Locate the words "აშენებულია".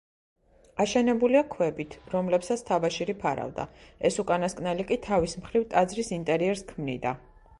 0.83-1.41